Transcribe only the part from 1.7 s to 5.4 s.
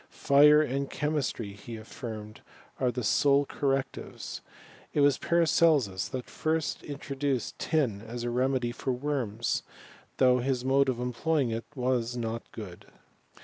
affirmed, are the sole correctives. It was